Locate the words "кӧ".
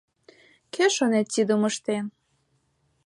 0.73-0.85